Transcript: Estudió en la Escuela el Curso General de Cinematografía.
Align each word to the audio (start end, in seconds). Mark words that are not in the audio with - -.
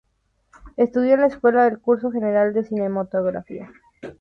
Estudió 0.77 1.13
en 1.13 1.21
la 1.21 1.27
Escuela 1.27 1.67
el 1.67 1.77
Curso 1.79 2.09
General 2.09 2.55
de 2.55 2.63
Cinematografía. 2.63 3.71